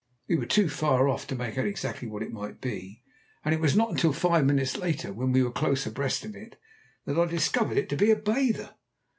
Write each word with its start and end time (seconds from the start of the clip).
We 0.27 0.35
were 0.35 0.47
too 0.47 0.67
far 0.67 1.07
off 1.07 1.27
to 1.27 1.35
make 1.35 1.59
out 1.59 1.67
exactly 1.67 2.07
what 2.07 2.23
it 2.23 2.31
might 2.33 2.59
be, 2.59 3.03
and 3.45 3.53
it 3.53 3.61
was 3.61 3.75
not 3.75 3.91
until 3.91 4.11
five 4.13 4.45
minutes 4.47 4.75
later, 4.75 5.13
when 5.13 5.31
we 5.31 5.43
were 5.43 5.51
close 5.51 5.85
abreast 5.85 6.25
of 6.25 6.35
it, 6.35 6.57
that 7.05 7.19
I 7.19 7.25
discovered 7.25 7.77
it 7.77 7.87
to 7.89 7.95
be 7.97 8.09
a 8.09 8.15
bather. 8.15 8.73